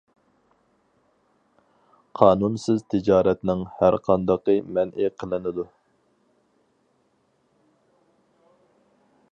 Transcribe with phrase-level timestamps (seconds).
[2.21, 5.67] قانۇنسىز تىجارەتنىڭ ھەر قاندىقى مەنئى قىلىنىدۇ.